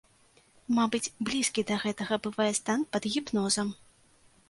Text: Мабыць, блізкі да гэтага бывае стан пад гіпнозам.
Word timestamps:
Мабыць, 0.77 1.11
блізкі 1.29 1.65
да 1.73 1.79
гэтага 1.85 2.21
бывае 2.25 2.51
стан 2.63 2.79
пад 2.97 3.03
гіпнозам. 3.17 3.67